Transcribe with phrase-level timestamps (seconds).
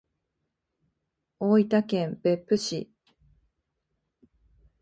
[1.37, 2.91] 大分県別府市